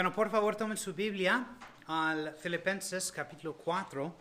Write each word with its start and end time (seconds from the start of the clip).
Bueno, 0.00 0.14
por 0.14 0.30
favor 0.30 0.56
tomen 0.56 0.78
su 0.78 0.94
Biblia 0.94 1.46
al 1.86 2.34
Filipenses 2.34 3.12
capítulo 3.12 3.52
4. 3.52 4.16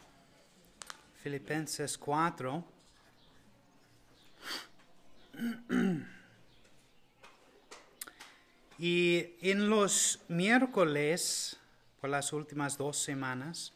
Filipenses 1.24 1.98
4. 1.98 2.66
Y 8.78 9.38
en 9.40 9.70
los 9.70 10.20
miércoles, 10.28 11.58
por 12.02 12.10
las 12.10 12.34
últimas 12.34 12.78
dos 12.78 12.98
semanas, 12.98 13.72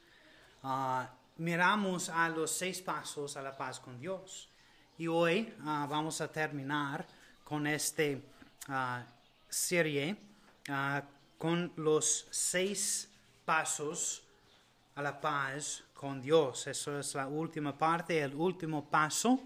ah, 0.61 1.09
miramos 1.38 2.09
a 2.09 2.27
los 2.27 2.52
seis 2.52 2.81
pasos 2.81 3.38
a 3.38 3.41
la 3.41 3.55
paz 3.55 3.80
con 3.80 3.97
Dios. 3.97 4.49
Y 4.97 5.08
hoy 5.08 5.53
ah, 5.61 5.88
vamos 5.89 6.20
a 6.20 6.30
terminar 6.30 7.08
con 7.45 7.66
esta 7.66 8.03
ah, 8.67 9.05
serie 9.47 10.17
con 11.43 11.73
los 11.75 12.25
seis 12.31 13.09
pasos 13.44 14.23
a 14.95 15.02
la 15.02 15.19
paz 15.19 15.83
con 15.94 16.22
Dios. 16.22 16.67
Eso 16.67 16.97
es 16.97 17.16
la 17.16 17.27
última 17.27 17.77
parte, 17.77 18.22
el 18.22 18.33
último 18.33 18.89
paso. 18.89 19.41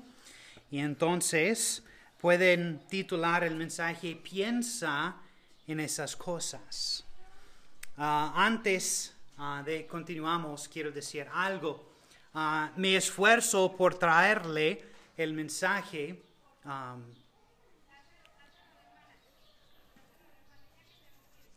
Y 0.69 0.77
entonces 0.77 1.83
pueden 2.21 2.85
titular 2.87 3.43
el 3.43 3.55
mensaje 3.55 4.15
Piensa 4.15 5.15
en 5.65 5.79
esas 5.79 6.15
cosas. 6.15 7.03
Ah, 7.97 8.31
antes 8.35 9.15
ah, 9.39 9.63
de 9.65 9.87
continuamos, 9.87 10.67
quiero 10.67 10.91
decir 10.91 11.27
algo. 11.33 11.93
Uh, 12.35 12.67
me 12.75 12.95
esfuerzo 12.95 13.75
por 13.75 13.95
traerle 13.95 14.85
el 15.17 15.33
mensaje 15.33 16.21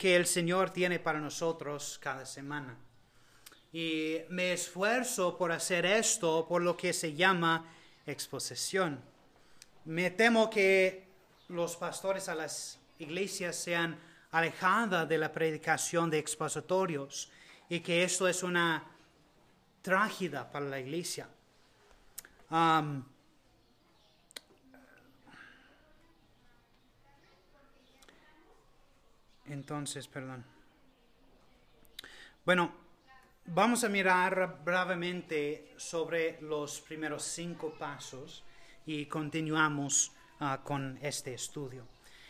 que 0.00 0.16
el 0.16 0.24
Señor 0.24 0.70
tiene 0.70 0.98
para 0.98 1.20
nosotros 1.20 1.98
cada 2.02 2.24
semana. 2.24 2.74
Y 3.70 4.16
me 4.30 4.54
esfuerzo 4.54 5.36
por 5.36 5.52
hacer 5.52 5.84
esto 5.84 6.46
por 6.48 6.62
lo 6.62 6.74
que 6.74 6.94
se 6.94 7.12
llama 7.12 7.66
exposición. 8.06 8.98
Me 9.84 10.10
temo 10.10 10.48
que 10.48 11.06
los 11.48 11.76
pastores 11.76 12.30
a 12.30 12.34
las 12.34 12.78
iglesias 12.98 13.56
sean 13.56 14.00
alejadas 14.30 15.06
de 15.06 15.18
la 15.18 15.32
predicación 15.32 16.08
de 16.08 16.16
expositorios 16.16 17.30
y 17.68 17.80
que 17.80 18.02
esto 18.02 18.26
es 18.26 18.42
una 18.42 18.82
trágida 19.82 20.50
para 20.50 20.64
la 20.64 20.80
iglesia. 20.80 21.28
Entonces, 29.50 30.06
perdón. 30.06 30.44
Bueno, 32.44 32.72
vamos 33.46 33.82
a 33.82 33.88
mirar 33.88 34.60
brevemente 34.64 35.74
sobre 35.76 36.40
los 36.40 36.80
primeros 36.80 37.24
cinco 37.24 37.74
pasos 37.78 38.44
y 38.86 39.06
continuamos 39.06 40.12
ah, 40.38 40.60
con 40.62 40.98
este 41.02 41.34
estudio. 41.34 41.86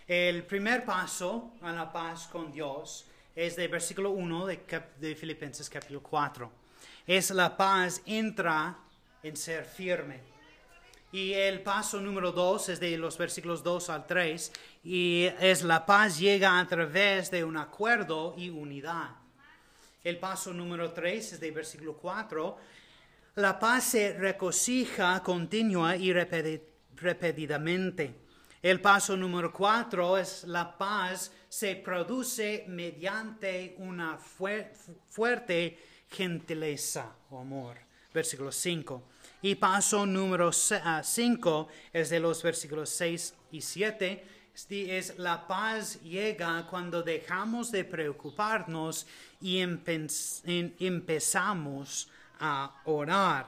El 0.07 0.45
primer 0.45 0.85
paso 0.85 1.53
a 1.61 1.73
la 1.73 1.93
paz 1.93 2.27
con 2.27 2.51
Dios 2.51 3.07
es 3.37 3.55
del 3.55 3.69
versículo 3.69 4.11
1 4.13 4.47
de, 4.47 5.15
Filipenses 5.15 5.69
capítulo 5.69 6.03
4. 6.03 6.51
Es 7.07 7.31
la 7.31 7.57
paz 7.57 8.03
entra 8.07 8.79
en 9.23 9.37
ser 9.37 9.65
firme. 9.65 10.21
Y 11.13 11.33
el 11.33 11.63
paso 11.63 12.01
número 12.01 12.31
2 12.31 12.69
es 12.69 12.81
de 12.81 12.97
los 12.97 13.19
versículos 13.19 13.65
2 13.65 13.91
al 13.91 14.07
3 14.07 14.53
y 14.85 15.29
es 15.41 15.65
la 15.65 15.85
paz 15.85 16.19
llega 16.19 16.61
a 16.61 16.69
través 16.69 17.33
de 17.33 17.43
un 17.43 17.57
acuerdo 17.57 18.35
y 18.37 18.49
unidad. 18.49 19.17
El 20.05 20.19
paso 20.19 20.55
número 20.55 20.93
3 20.93 21.33
es 21.33 21.41
de 21.41 21.51
versículo 21.51 21.95
4. 21.95 22.57
La 23.37 23.59
paz 23.59 23.85
se 23.85 24.13
regocija 24.13 25.23
continua 25.23 25.97
y 25.97 26.13
repetidamente. 26.13 28.15
El 28.63 28.81
paso 28.81 29.17
número 29.17 29.53
4 29.53 30.19
es 30.19 30.45
la 30.45 30.79
paz 30.79 31.33
se 31.49 31.77
produce 31.77 32.65
mediante 32.69 33.75
una 33.79 34.19
fuerte 34.19 35.79
gentileza 36.09 37.17
o 37.31 37.41
amor. 37.41 37.79
Versículo 38.15 38.53
5. 38.53 39.03
Y 39.43 39.55
paso 39.55 40.05
número 40.05 40.53
5 40.53 40.81
ah, 40.85 41.03
es 41.93 42.11
de 42.11 42.21
los 42.21 42.43
versículos 42.43 42.91
6 42.91 43.35
y 43.53 43.63
7. 43.63 44.27
Este 44.55 44.99
es 44.99 45.19
la 45.19 45.47
paz 45.47 45.99
llega 46.03 46.67
cuando 46.69 47.03
dejamos 47.03 47.71
de 47.73 47.85
preocuparnos 47.85 49.07
y 49.41 49.61
empezamos 50.79 52.11
a 52.39 52.83
orar. 52.85 53.47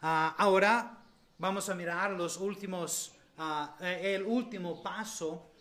Ah, 0.00 0.34
ahora 0.36 0.98
vamos 1.38 1.68
a 1.68 1.76
mirar 1.76 2.10
los 2.10 2.36
últimos, 2.38 3.12
ah, 3.38 3.76
eh, 3.80 4.16
el 4.16 4.24
último 4.24 4.82
paso 4.82 5.52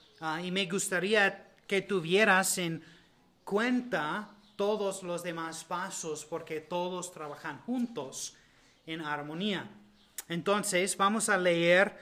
y 0.43 0.49
me 0.51 0.65
gustaría 0.65 1.53
que 1.67 1.81
tuvieras 1.81 2.57
en 2.57 2.83
cuenta 3.43 4.29
todos 4.55 5.03
los 5.03 5.21
demás 5.23 5.63
pasos 5.63 6.25
porque 6.25 6.61
todos 6.61 7.11
trabajan 7.11 7.59
juntos 7.61 8.35
en 8.85 9.01
armonía. 9.01 9.69
Entonces 10.27 10.95
vamos 10.97 11.29
a 11.29 11.37
leer 11.37 11.95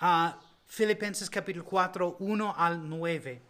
a 0.00 0.38
Filipenses 0.66 1.30
capítulo 1.30 1.64
4, 1.64 2.16
1 2.18 2.54
al 2.56 2.88
9. 2.88 3.42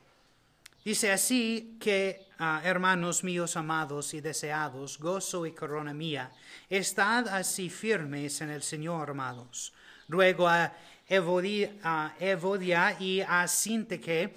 Dice 0.84 1.10
así 1.10 1.76
que, 1.80 2.28
ah, 2.38 2.60
hermanos 2.64 3.24
míos 3.24 3.56
amados 3.56 4.14
y 4.14 4.20
deseados, 4.20 4.98
gozo 4.98 5.44
y 5.44 5.52
corona 5.52 5.92
mía, 5.92 6.30
estad 6.70 7.26
así 7.28 7.70
firmes 7.70 8.41
en 8.41 8.50
el 8.50 8.62
Señor, 8.62 9.10
amados. 9.10 9.72
Ruego 10.08 10.47
a 10.48 10.72
Evodia, 11.08 12.97
y 13.00 13.20
a 13.20 13.48
Sinteque 13.48 14.34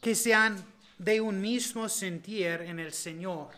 que 0.00 0.14
sean 0.14 0.64
de 0.96 1.20
un 1.20 1.40
mismo 1.40 1.88
sentir 1.88 2.62
en 2.62 2.78
el 2.78 2.92
Señor. 2.92 3.50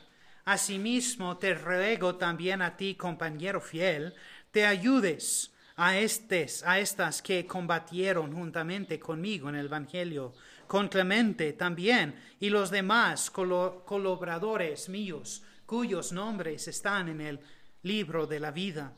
Asimismo 0.45 1.37
te 1.39 1.55
ruego 1.55 2.17
también 2.17 2.63
a 2.63 2.77
ti, 2.77 2.95
compañero 2.95 3.61
fiel, 3.61 4.15
te 4.51 4.67
ayudes 4.67 5.53
a, 5.77 5.97
estes, 5.97 6.63
a 6.65 6.79
estas 6.79 7.23
que 7.23 7.47
combatieron 7.47 8.33
juntamente 8.33 8.99
conmigo 8.99 9.49
en 9.49 9.55
el 9.55 9.67
Evangelio, 9.67 10.35
con 10.67 10.89
Clemente 10.89 11.53
también 11.53 12.15
y 12.41 12.51
los 12.51 12.71
demás 12.71 13.31
colaboradores 13.31 14.89
míos, 14.89 15.43
cuyos 15.67 16.13
nombres 16.13 16.67
están 16.69 17.09
en 17.09 17.21
el 17.21 17.41
libro 17.83 18.27
de 18.27 18.41
la 18.41 18.51
vida. 18.51 18.93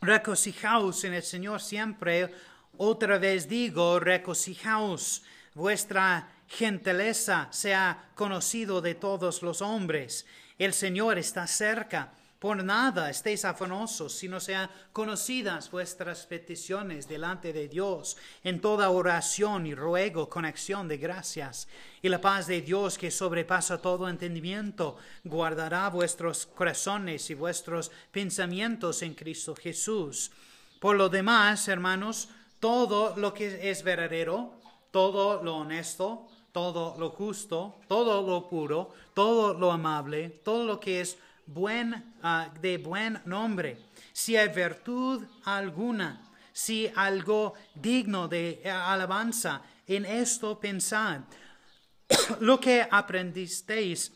Regocijaos 0.00 1.04
en 1.04 1.14
el 1.14 1.22
Señor 1.22 1.60
siempre. 1.60 2.32
Otra 2.76 3.18
vez 3.18 3.48
digo, 3.48 3.98
regocijaos. 3.98 5.22
Vuestra 5.54 6.30
gentileza 6.46 7.48
sea 7.50 8.10
conocido 8.14 8.80
de 8.80 8.94
todos 8.94 9.42
los 9.42 9.60
hombres. 9.60 10.24
El 10.58 10.72
Señor 10.72 11.18
está 11.18 11.46
cerca. 11.46 12.12
Por 12.38 12.62
nada 12.62 13.10
estéis 13.10 13.44
afanosos, 13.44 14.12
sino 14.12 14.38
sean 14.38 14.70
conocidas 14.92 15.72
vuestras 15.72 16.24
peticiones 16.26 17.08
delante 17.08 17.52
de 17.52 17.66
Dios 17.66 18.16
en 18.44 18.60
toda 18.60 18.90
oración 18.90 19.66
y 19.66 19.74
ruego 19.74 20.28
con 20.28 20.44
acción 20.44 20.86
de 20.86 20.98
gracias. 20.98 21.66
Y 22.00 22.08
la 22.08 22.20
paz 22.20 22.46
de 22.46 22.60
Dios 22.60 22.96
que 22.96 23.10
sobrepasa 23.10 23.78
todo 23.78 24.08
entendimiento 24.08 24.98
guardará 25.24 25.88
vuestros 25.90 26.46
corazones 26.46 27.28
y 27.30 27.34
vuestros 27.34 27.90
pensamientos 28.12 29.02
en 29.02 29.14
Cristo 29.14 29.56
Jesús. 29.56 30.30
Por 30.78 30.96
lo 30.96 31.08
demás, 31.08 31.66
hermanos, 31.66 32.28
todo 32.60 33.16
lo 33.16 33.34
que 33.34 33.68
es 33.68 33.82
verdadero, 33.82 34.60
todo 34.92 35.42
lo 35.42 35.56
honesto, 35.56 36.28
todo 36.52 36.96
lo 36.98 37.10
justo, 37.10 37.80
todo 37.88 38.22
lo 38.26 38.48
puro, 38.48 38.94
todo 39.14 39.54
lo 39.54 39.70
amable, 39.70 40.30
todo 40.44 40.64
lo 40.64 40.80
que 40.80 41.00
es 41.00 41.18
buen, 41.46 42.14
ah, 42.22 42.50
de 42.60 42.78
buen 42.78 43.20
nombre, 43.24 43.78
si 44.12 44.36
hay 44.36 44.48
virtud 44.48 45.24
alguna, 45.44 46.22
si 46.52 46.90
algo 46.94 47.54
digno 47.74 48.28
de 48.28 48.62
alabanza, 48.64 49.62
en 49.86 50.04
esto 50.04 50.58
pensad. 50.58 51.20
Lo 52.40 52.58
que 52.58 52.86
aprendisteis 52.90 54.12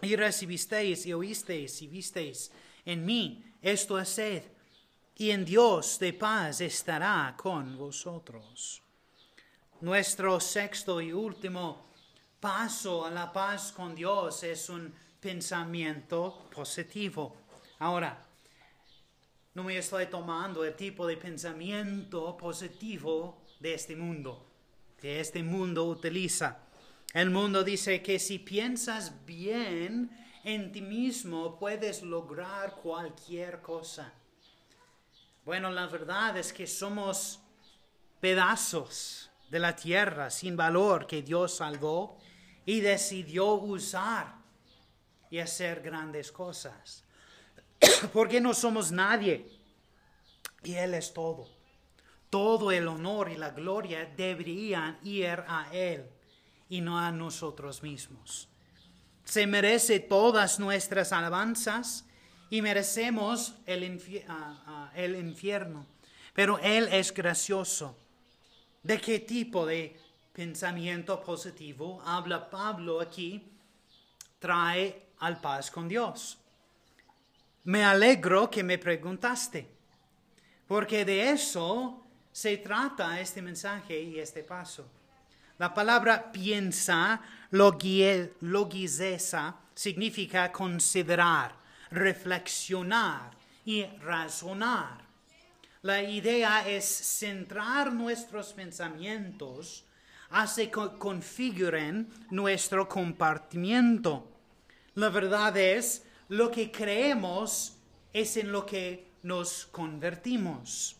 y 0.00 0.16
recibisteis 0.16 1.04
y 1.06 1.12
oísteis 1.12 1.82
y 1.82 1.88
visteis 1.88 2.52
en 2.84 3.04
mí, 3.04 3.44
esto 3.60 3.96
haced, 3.96 4.44
y 5.16 5.30
en 5.30 5.44
Dios 5.44 5.98
de 5.98 6.12
paz 6.12 6.60
estará 6.60 7.34
con 7.36 7.76
vosotros. 7.76 8.80
Nuestro 9.80 10.40
sexto 10.40 11.00
y 11.00 11.12
último 11.12 11.86
paso 12.40 13.06
a 13.06 13.10
la 13.10 13.32
paz 13.32 13.70
con 13.70 13.94
Dios 13.94 14.42
es 14.42 14.68
un 14.70 14.92
pensamiento 15.20 16.48
positivo. 16.52 17.36
Ahora, 17.78 18.26
no 19.54 19.62
me 19.62 19.78
estoy 19.78 20.06
tomando 20.06 20.64
el 20.64 20.74
tipo 20.74 21.06
de 21.06 21.16
pensamiento 21.16 22.36
positivo 22.36 23.44
de 23.60 23.74
este 23.74 23.94
mundo, 23.94 24.50
que 25.00 25.20
este 25.20 25.44
mundo 25.44 25.84
utiliza. 25.84 26.58
El 27.14 27.30
mundo 27.30 27.62
dice 27.62 28.02
que 28.02 28.18
si 28.18 28.40
piensas 28.40 29.24
bien 29.24 30.10
en 30.42 30.72
ti 30.72 30.82
mismo 30.82 31.56
puedes 31.56 32.02
lograr 32.02 32.74
cualquier 32.74 33.62
cosa. 33.62 34.12
Bueno, 35.44 35.70
la 35.70 35.86
verdad 35.86 36.36
es 36.36 36.52
que 36.52 36.66
somos 36.66 37.38
pedazos 38.20 39.27
de 39.50 39.58
la 39.58 39.74
tierra 39.74 40.30
sin 40.30 40.56
valor 40.56 41.06
que 41.06 41.22
Dios 41.22 41.56
salvó 41.56 42.18
y 42.64 42.80
decidió 42.80 43.54
usar 43.54 44.34
y 45.30 45.38
hacer 45.38 45.80
grandes 45.80 46.32
cosas. 46.32 47.04
Porque 48.12 48.40
no 48.40 48.54
somos 48.54 48.92
nadie 48.92 49.46
y 50.62 50.74
Él 50.74 50.94
es 50.94 51.12
todo. 51.12 51.48
Todo 52.30 52.70
el 52.72 52.88
honor 52.88 53.30
y 53.30 53.36
la 53.36 53.50
gloria 53.50 54.04
deberían 54.16 54.98
ir 55.02 55.44
a 55.48 55.68
Él 55.72 56.04
y 56.68 56.80
no 56.80 56.98
a 56.98 57.10
nosotros 57.10 57.82
mismos. 57.82 58.48
Se 59.24 59.46
merece 59.46 60.00
todas 60.00 60.58
nuestras 60.58 61.12
alabanzas 61.12 62.04
y 62.50 62.62
merecemos 62.62 63.54
el, 63.66 63.82
el 64.94 65.16
infierno. 65.16 65.86
Pero 66.34 66.58
Él 66.58 66.88
es 66.92 67.12
gracioso. 67.12 67.96
¿De 68.82 69.00
qué 69.00 69.20
tipo 69.20 69.66
de 69.66 69.96
pensamiento 70.32 71.22
positivo 71.22 72.00
habla 72.04 72.48
Pablo 72.48 73.00
aquí? 73.00 73.44
Trae 74.38 75.08
al 75.18 75.40
paz 75.40 75.70
con 75.70 75.88
Dios. 75.88 76.38
Me 77.64 77.84
alegro 77.84 78.50
que 78.50 78.62
me 78.62 78.78
preguntaste, 78.78 79.68
porque 80.66 81.04
de 81.04 81.30
eso 81.30 82.04
se 82.32 82.56
trata 82.58 83.20
este 83.20 83.42
mensaje 83.42 84.00
y 84.00 84.20
este 84.20 84.44
paso. 84.44 84.88
La 85.58 85.74
palabra 85.74 86.30
piensa, 86.30 87.20
logizesa, 87.50 89.56
significa 89.74 90.52
considerar, 90.52 91.56
reflexionar 91.90 93.32
y 93.64 93.84
razonar. 94.02 95.07
La 95.88 96.02
idea 96.02 96.68
es 96.68 96.84
centrar 96.84 97.94
nuestros 97.94 98.52
pensamientos 98.52 99.86
hace 100.28 100.70
que 100.70 100.86
configuren 100.98 102.06
nuestro 102.30 102.86
compartimiento. 102.86 104.28
La 104.96 105.08
verdad 105.08 105.56
es, 105.56 106.04
lo 106.28 106.50
que 106.50 106.70
creemos 106.70 107.78
es 108.12 108.36
en 108.36 108.52
lo 108.52 108.66
que 108.66 109.12
nos 109.22 109.64
convertimos. 109.64 110.94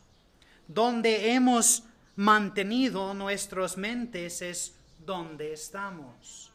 Donde 0.67 1.35
hemos 1.35 1.83
mantenido 2.17 3.13
nuestras 3.13 3.77
mentes 3.77 4.41
es 4.41 4.75
donde 5.05 5.53
estamos. 5.53 6.51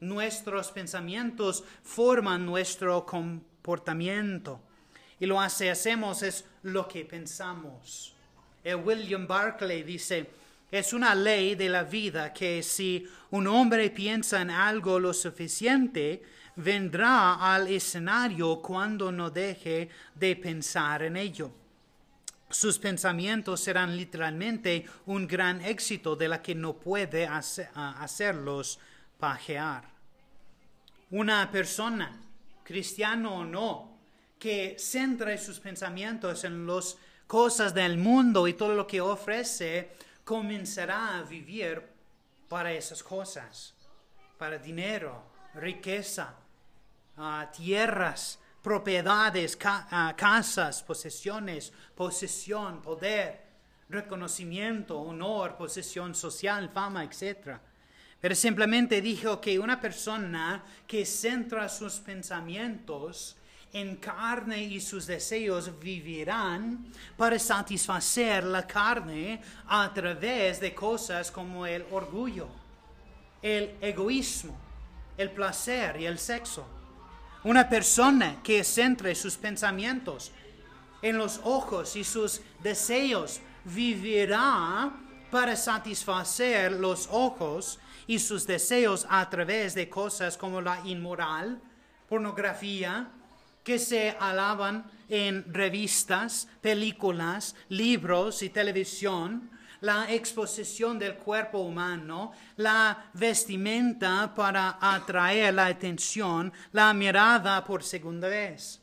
Nuestros 0.00 0.72
pensamientos 0.72 1.62
forman 1.84 2.44
nuestro 2.44 3.06
comportamiento 3.06 4.60
y 5.20 5.26
lo 5.26 5.38
que 5.58 5.70
hacemos 5.70 6.22
es 6.22 6.44
lo 6.62 6.88
que 6.88 7.04
pensamos. 7.04 8.14
El 8.64 8.76
William 8.76 9.26
Barclay 9.26 9.82
dice, 9.82 10.30
es 10.70 10.92
una 10.92 11.14
ley 11.14 11.54
de 11.54 11.68
la 11.68 11.84
vida 11.84 12.32
que 12.32 12.62
si 12.62 13.06
un 13.30 13.46
hombre 13.46 13.90
piensa 13.90 14.40
en 14.40 14.50
algo 14.50 14.98
lo 14.98 15.12
suficiente, 15.12 16.22
vendrá 16.56 17.34
al 17.34 17.68
escenario 17.68 18.60
cuando 18.62 19.12
no 19.12 19.30
deje 19.30 19.90
de 20.14 20.36
pensar 20.36 21.02
en 21.02 21.16
ello. 21.16 21.50
Sus 22.48 22.78
pensamientos 22.78 23.60
serán 23.60 23.96
literalmente 23.96 24.84
un 25.06 25.26
gran 25.26 25.60
éxito 25.60 26.16
de 26.16 26.28
la 26.28 26.42
que 26.42 26.54
no 26.54 26.74
puede 26.74 27.26
hacerlos 27.26 28.80
pajear. 29.18 29.84
Una 31.10 31.50
persona, 31.50 32.20
cristiano 32.64 33.36
o 33.36 33.44
no, 33.44 33.89
que 34.40 34.76
centra 34.78 35.36
sus 35.36 35.60
pensamientos 35.60 36.44
en 36.44 36.66
las 36.66 36.96
cosas 37.26 37.74
del 37.74 37.98
mundo 37.98 38.48
y 38.48 38.54
todo 38.54 38.74
lo 38.74 38.86
que 38.86 39.00
ofrece, 39.00 39.92
comenzará 40.24 41.18
a 41.18 41.22
vivir 41.22 41.82
para 42.48 42.72
esas 42.72 43.02
cosas, 43.02 43.74
para 44.38 44.56
dinero, 44.56 45.22
riqueza, 45.54 46.34
ah, 47.18 47.50
tierras, 47.54 48.38
propiedades, 48.62 49.58
ah, 49.62 50.14
casas, 50.16 50.82
posesiones, 50.82 51.70
posesión, 51.94 52.80
poder, 52.80 53.42
reconocimiento, 53.90 54.98
honor, 54.98 55.58
posesión 55.58 56.14
social, 56.14 56.70
fama, 56.70 57.04
etc. 57.04 57.58
Pero 58.18 58.34
simplemente 58.34 59.02
dijo 59.02 59.38
que 59.38 59.58
una 59.58 59.78
persona 59.78 60.64
que 60.86 61.04
centra 61.04 61.68
sus 61.68 62.00
pensamientos 62.00 63.36
en 63.72 63.96
carne 63.96 64.62
y 64.62 64.80
sus 64.80 65.06
deseos 65.06 65.78
vivirán 65.78 66.92
para 67.16 67.38
satisfacer 67.38 68.44
la 68.44 68.66
carne 68.66 69.40
a 69.68 69.92
través 69.94 70.60
de 70.60 70.74
cosas 70.74 71.30
como 71.30 71.66
el 71.66 71.84
orgullo, 71.90 72.48
el 73.40 73.76
egoísmo, 73.80 74.58
el 75.16 75.30
placer 75.30 76.00
y 76.00 76.06
el 76.06 76.18
sexo. 76.18 76.66
Una 77.44 77.68
persona 77.68 78.42
que 78.42 78.64
centre 78.64 79.14
sus 79.14 79.36
pensamientos 79.36 80.32
en 81.00 81.16
los 81.16 81.40
ojos 81.44 81.96
y 81.96 82.04
sus 82.04 82.40
deseos 82.62 83.40
vivirá 83.64 84.92
para 85.30 85.56
satisfacer 85.56 86.72
los 86.72 87.08
ojos 87.10 87.78
y 88.06 88.18
sus 88.18 88.46
deseos 88.46 89.06
a 89.08 89.30
través 89.30 89.74
de 89.74 89.88
cosas 89.88 90.36
como 90.36 90.60
la 90.60 90.80
inmoral, 90.84 91.60
pornografía, 92.08 93.08
que 93.70 93.78
se 93.78 94.16
alaban 94.18 94.84
en 95.08 95.44
revistas, 95.54 96.48
películas, 96.60 97.54
libros 97.68 98.42
y 98.42 98.50
televisión, 98.50 99.48
la 99.80 100.10
exposición 100.12 100.98
del 100.98 101.14
cuerpo 101.14 101.58
humano, 101.58 102.32
la 102.56 103.10
vestimenta 103.14 104.34
para 104.34 104.76
atraer 104.80 105.54
la 105.54 105.66
atención, 105.66 106.52
la 106.72 106.92
mirada 106.92 107.64
por 107.64 107.84
segunda 107.84 108.26
vez. 108.26 108.80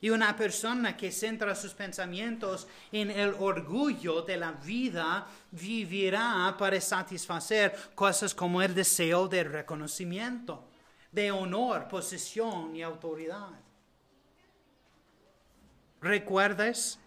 Y 0.00 0.10
una 0.10 0.36
persona 0.36 0.96
que 0.96 1.10
centra 1.10 1.56
sus 1.56 1.74
pensamientos 1.74 2.68
en 2.92 3.10
el 3.10 3.34
orgullo 3.40 4.22
de 4.22 4.36
la 4.36 4.52
vida 4.52 5.26
vivirá 5.50 6.54
para 6.56 6.80
satisfacer 6.80 7.74
cosas 7.96 8.32
como 8.36 8.62
el 8.62 8.72
deseo 8.72 9.26
de 9.26 9.42
reconocimiento, 9.42 10.62
de 11.10 11.32
honor, 11.32 11.88
posesión 11.88 12.76
y 12.76 12.82
autoridad. 12.82 13.67
¿Recuerdas 16.00 17.00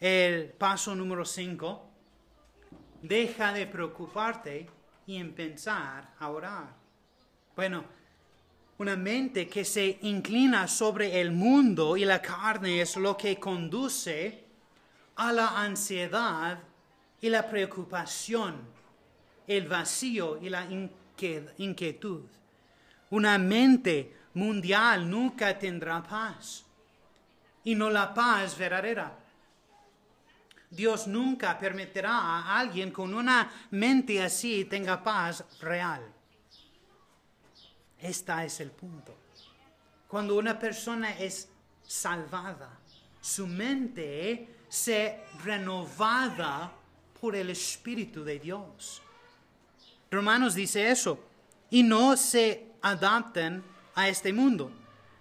el 0.00 0.50
paso 0.50 0.94
número 0.94 1.24
5? 1.24 1.82
Deja 3.00 3.54
de 3.54 3.66
preocuparte 3.66 4.68
y 5.06 5.16
empezar 5.16 6.12
a 6.18 6.28
orar. 6.28 6.74
Bueno, 7.56 7.84
una 8.76 8.96
mente 8.96 9.48
que 9.48 9.64
se 9.64 9.98
inclina 10.02 10.68
sobre 10.68 11.22
el 11.22 11.32
mundo 11.32 11.96
y 11.96 12.04
la 12.04 12.20
carne 12.20 12.82
es 12.82 12.98
lo 12.98 13.16
que 13.16 13.40
conduce 13.40 14.44
a 15.16 15.32
la 15.32 15.62
ansiedad 15.62 16.58
y 17.18 17.30
la 17.30 17.48
preocupación, 17.48 18.56
el 19.46 19.68
vacío 19.68 20.38
y 20.42 20.50
la 20.50 20.68
inquietud. 21.56 22.24
Una 23.08 23.38
mente 23.38 24.14
mundial 24.34 25.08
nunca 25.08 25.58
tendrá 25.58 26.02
paz 26.02 26.66
y 27.64 27.74
no 27.74 27.90
la 27.90 28.12
paz 28.14 28.56
verdadera. 28.56 29.16
Dios 30.70 31.06
nunca 31.06 31.58
permitirá 31.58 32.12
a 32.12 32.58
alguien 32.58 32.92
con 32.92 33.12
una 33.12 33.50
mente 33.72 34.22
así 34.22 34.64
tenga 34.66 35.02
paz 35.02 35.44
real. 35.60 36.00
Este 37.98 38.44
es 38.44 38.60
el 38.60 38.70
punto. 38.70 39.16
Cuando 40.06 40.38
una 40.38 40.58
persona 40.58 41.16
es 41.18 41.48
salvada, 41.82 42.70
su 43.20 43.46
mente 43.46 44.60
se 44.68 45.24
renovada 45.44 46.72
por 47.20 47.36
el 47.36 47.50
Espíritu 47.50 48.24
de 48.24 48.38
Dios. 48.38 49.02
Romanos 50.10 50.54
dice 50.54 50.90
eso. 50.90 51.26
Y 51.70 51.82
no 51.82 52.16
se 52.16 52.72
adapten 52.82 53.62
a 53.94 54.08
este 54.08 54.32
mundo, 54.32 54.72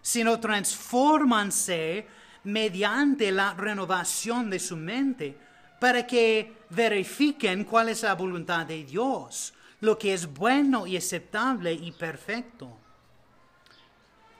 sino 0.01 0.39
transfórmanse 0.39 2.07
mediante 2.43 3.31
la 3.31 3.53
renovación 3.53 4.49
de 4.49 4.59
su 4.59 4.77
mente 4.77 5.37
para 5.79 6.05
que 6.05 6.53
verifiquen 6.69 7.63
cuál 7.63 7.89
es 7.89 8.03
la 8.03 8.15
voluntad 8.15 8.65
de 8.65 8.83
Dios, 8.83 9.53
lo 9.81 9.97
que 9.97 10.13
es 10.13 10.31
bueno 10.31 10.85
y 10.85 10.97
aceptable 10.97 11.73
y 11.73 11.91
perfecto. 11.91 12.77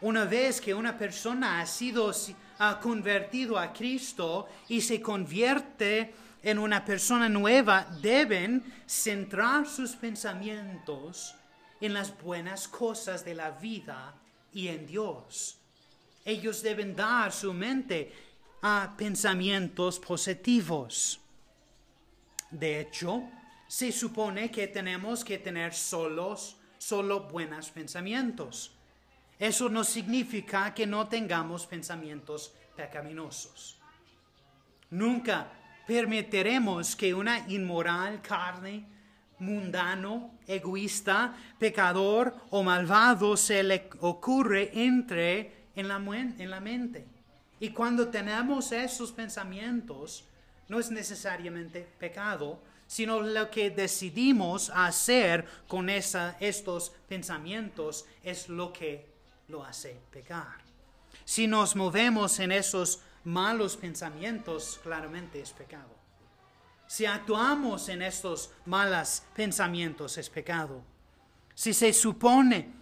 Una 0.02 0.26
vez 0.26 0.62
que 0.62 0.74
una 0.74 0.98
persona 0.98 1.60
ha 1.60 1.66
sido 1.66 2.14
ha 2.60 2.80
convertido 2.80 3.58
a 3.58 3.72
Cristo 3.72 4.48
y 4.68 4.82
se 4.82 5.02
convierte 5.02 6.14
en 6.44 6.60
una 6.60 6.84
persona 6.84 7.30
nueva, 7.30 7.88
deben 8.02 8.64
centrar 8.86 9.66
sus 9.66 9.96
pensamientos 9.96 11.36
en 11.82 11.94
las 11.94 12.18
buenas 12.22 12.68
cosas 12.68 13.24
de 13.24 13.34
la 13.34 13.52
vida 13.52 14.14
y 14.54 14.68
en 14.68 14.86
Dios. 14.86 15.59
Ellos 16.30 16.62
deben 16.62 16.96
dar 16.96 17.32
su 17.32 17.52
mente 17.56 18.14
a 18.62 18.94
pensamientos 18.96 19.98
positivos. 19.98 21.20
De 22.52 22.82
hecho, 22.82 23.24
se 23.68 23.92
supone 23.92 24.52
que 24.52 24.68
tenemos 24.68 25.26
que 25.26 25.40
tener 25.40 25.74
solos, 25.74 26.56
solo 26.78 27.22
buenos 27.22 27.72
pensamientos. 27.72 28.72
Eso 29.40 29.70
no 29.70 29.84
significa 29.84 30.72
que 30.72 30.86
no 30.86 31.08
tengamos 31.08 31.66
pensamientos 31.66 32.54
pecaminosos. 32.76 33.80
Nunca 34.92 35.52
permitiremos 35.88 36.96
que 36.96 37.12
una 37.12 37.40
inmoral 37.50 38.22
carne, 38.22 38.86
mundano, 39.40 40.38
egoísta, 40.46 41.34
pecador 41.58 42.36
o 42.52 42.62
malvado 42.62 43.36
se 43.36 43.64
le 43.64 43.90
ocurre 44.02 44.70
entre 44.76 45.59
en 45.80 45.88
la, 45.88 45.98
en 45.98 46.50
la 46.50 46.60
mente. 46.60 47.06
Y 47.60 47.70
cuando 47.70 48.08
tenemos 48.08 48.72
esos 48.72 49.12
pensamientos, 49.12 50.24
no 50.68 50.80
es 50.80 50.92
necesariamente 50.92 51.88
pecado, 52.00 52.62
sino 52.88 53.22
lo 53.22 53.52
que 53.52 53.70
decidimos 53.70 54.72
hacer 54.74 55.46
con 55.68 55.90
esa, 55.90 56.38
estos 56.40 56.92
pensamientos 57.08 58.06
es 58.24 58.50
lo 58.50 58.74
que 58.74 59.08
lo 59.48 59.64
hace 59.64 60.00
pecar. 60.12 60.58
Si 61.26 61.48
nos 61.48 61.76
movemos 61.76 62.40
en 62.40 62.52
esos 62.52 63.02
malos 63.26 63.78
pensamientos, 63.78 64.80
claramente 64.82 65.42
es 65.42 65.52
pecado. 65.52 65.96
Si 66.88 67.06
actuamos 67.06 67.90
en 67.90 68.02
estos 68.02 68.50
malos 68.66 69.22
pensamientos, 69.36 70.18
es 70.18 70.30
pecado. 70.30 70.82
Si 71.54 71.74
se 71.74 71.94
supone 71.94 72.79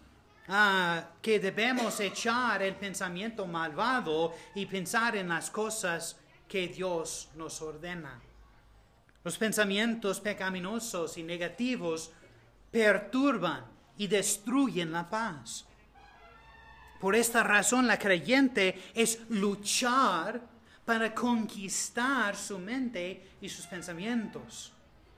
ah, 0.49 1.03
que 1.21 1.39
debemos 1.39 1.99
echar 1.99 2.61
el 2.61 2.75
pensamiento 2.75 3.45
malvado 3.45 4.33
y 4.55 4.65
pensar 4.65 5.15
en 5.15 5.29
las 5.29 5.49
cosas 5.49 6.17
que 6.47 6.67
Dios 6.67 7.29
nos 7.35 7.61
ordena. 7.61 8.21
Los 9.23 9.37
pensamientos 9.37 10.19
pecaminosos 10.19 11.17
y 11.17 11.23
negativos 11.23 12.11
perturban 12.71 13.65
y 13.97 14.07
destruyen 14.07 14.91
la 14.91 15.09
paz. 15.09 15.65
Por 16.99 17.15
esta 17.15 17.43
razón 17.43 17.87
la 17.87 17.99
creyente 17.99 18.91
es 18.93 19.19
luchar 19.29 20.41
para 20.85 21.13
conquistar 21.13 22.35
su 22.35 22.57
mente 22.57 23.31
y 23.41 23.49
sus 23.49 23.67
pensamientos. 23.67 24.71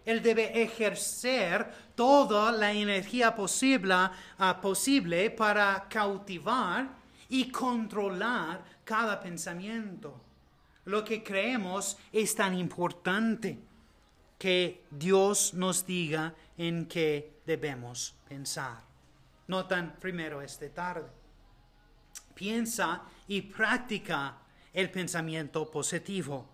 Él 0.10 0.24
debe 0.24 0.60
ejercer 0.64 1.72
toda 1.94 2.52
la 2.52 2.74
energía 2.74 3.36
posible, 3.36 3.94
ah, 4.40 4.60
posible 4.60 5.30
para 5.30 5.86
cautivar 5.88 6.90
y 7.30 7.52
controlar 7.52 8.66
cada 8.84 9.20
pensamiento. 9.20 10.20
Lo 10.86 11.04
que 11.04 11.22
creemos 11.22 11.96
es 12.12 12.34
tan 12.34 12.58
importante 12.58 13.60
que 14.40 14.86
Dios 14.90 15.54
nos 15.54 15.86
diga 15.86 16.34
en 16.58 16.88
qué 16.88 17.42
debemos 17.46 18.16
pensar. 18.28 18.82
Notan 19.48 19.96
primero 20.00 20.42
esta 20.42 20.68
tarde. 20.70 21.08
Piensa 22.34 23.04
y 23.28 23.44
practica 23.44 24.40
el 24.74 24.90
pensamiento 24.90 25.70
positivo. 25.70 26.48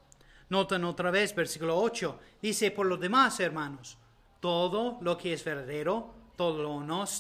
Notan 0.50 0.84
otra 0.84 1.12
vez 1.12 1.34
versículo 1.34 1.78
8. 1.78 2.20
Dice, 2.42 2.72
por 2.72 2.86
lo 2.86 2.98
demás, 2.98 3.40
hermanos, 3.40 3.98
todo 4.40 4.98
lo 5.02 5.18
que 5.18 5.34
es 5.34 5.44
verdadero, 5.44 6.14
todo 6.36 6.62
lo 6.62 6.76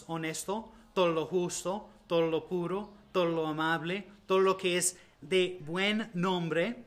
honesto, 0.08 0.72
todo 0.94 1.12
lo 1.12 1.26
justo, 1.26 1.90
todo 2.08 2.30
lo 2.30 2.46
puro, 2.48 2.90
todo 3.12 3.26
lo 3.26 3.48
amable, 3.48 4.08
todo 4.28 4.40
lo 4.40 4.58
que 4.58 4.78
es 4.78 4.98
de 5.22 5.60
buen 5.66 6.12
nombre, 6.14 6.84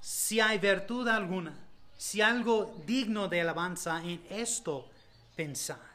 si 0.00 0.40
hay 0.40 0.58
virtud 0.58 1.08
alguna, 1.08 1.54
si 1.96 2.20
algo 2.20 2.74
digno 2.86 3.28
de 3.28 3.40
alabanza 3.40 4.02
en 4.02 4.22
esto, 4.30 4.88
pensar. 5.36 5.90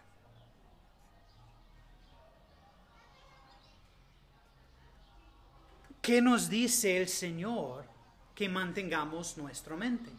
¿Qué 6.01 6.21
nos 6.21 6.49
dice 6.49 6.97
el 6.97 7.07
Señor 7.07 7.94
que 8.35 8.49
mantengamos 8.49 9.37
nuestra 9.37 9.75
mente? 9.75 10.11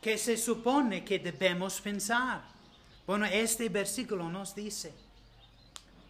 ¿Qué 0.00 0.18
se 0.18 0.36
supone 0.36 1.04
que 1.04 1.20
debemos 1.20 1.80
pensar? 1.80 2.42
Bueno, 3.06 3.24
este 3.24 3.68
versículo 3.68 4.28
nos 4.28 4.54
dice, 4.54 4.92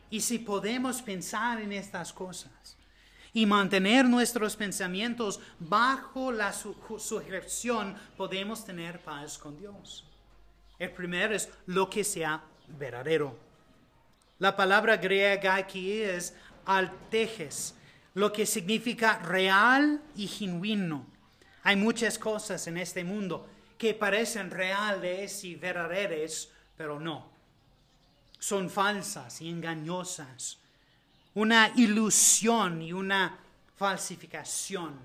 y 0.09 0.21
si 0.21 0.39
podemos 0.39 1.03
pensar 1.03 1.61
en 1.61 1.73
estas 1.73 2.13
cosas 2.13 2.77
y 3.35 3.47
mantener 3.47 4.07
nuestros 4.07 4.57
pensamientos 4.57 5.41
bajo 5.59 6.33
la 6.33 6.53
sujeción, 6.53 7.97
podemos 8.17 8.65
tener 8.65 9.01
paz 9.01 9.39
con 9.39 9.59
Dios. 9.59 10.05
El 10.79 10.91
primero 10.91 11.35
es 11.35 11.51
lo 11.67 11.89
que 11.89 12.03
sea 12.03 12.43
verdadero. 12.67 13.39
La 14.39 14.57
palabra 14.57 14.97
griega 14.97 15.55
aquí 15.55 16.01
es 16.01 16.35
altejes, 16.67 17.75
lo 18.15 18.33
que 18.33 18.47
significa 18.47 19.19
real 19.19 20.03
y 20.17 20.27
genuino. 20.27 21.07
Hay 21.65 21.77
muchas 21.77 22.19
cosas 22.19 22.67
en 22.67 22.77
este 22.77 23.05
mundo 23.05 23.49
que 23.79 23.95
parecen 23.95 24.51
reales 24.51 25.45
y 25.45 25.55
verdaderas, 25.55 26.49
pero 26.77 27.01
no. 27.01 27.31
Son 28.39 28.69
falsas 28.69 29.41
y 29.41 29.49
engañosas. 29.49 30.59
Una 31.35 31.73
ilusión 31.77 32.83
y 32.83 32.93
una 32.93 33.39
falsificación. 33.77 34.99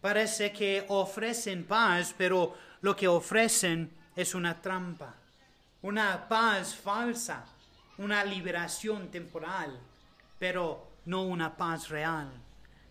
Parece 0.00 0.52
que 0.52 0.84
ofrecen 0.88 1.64
paz, 1.64 2.14
pero 2.16 2.56
lo 2.80 2.96
que 2.96 3.08
ofrecen 3.08 3.90
es 4.14 4.34
una 4.34 4.60
trampa. 4.60 5.14
Una 5.82 6.28
paz 6.28 6.74
falsa, 6.74 7.44
una 7.98 8.24
liberación 8.24 9.10
temporal 9.10 9.78
pero 10.38 10.87
no 11.04 11.22
una 11.22 11.56
paz 11.56 11.88
real. 11.88 12.30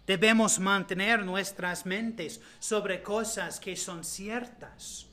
Debemos 0.06 0.60
mantener 0.60 1.24
nuestras 1.24 1.86
mentes 1.86 2.40
sobre 2.60 3.04
cosas 3.04 3.60
que 3.60 3.76
son 3.76 4.04
ciertas 4.04 5.06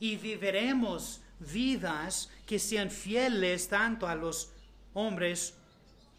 y 0.00 0.16
viviremos 0.16 1.20
vidas 1.38 2.30
que 2.46 2.58
sean 2.58 2.90
fieles 2.90 3.68
tanto 3.68 4.06
a 4.08 4.14
los 4.14 4.50
hombres 4.94 5.54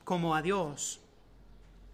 como 0.04 0.34
a 0.34 0.42
Dios. 0.42 1.00